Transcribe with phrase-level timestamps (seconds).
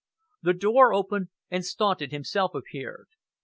[0.41, 3.09] The door opened, and Staunton himself appeared.